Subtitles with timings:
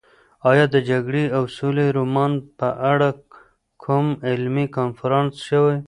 [0.49, 3.09] ایا د جګړې او سولې رومان په اړه
[3.83, 5.77] کوم علمي کنفرانس شوی؟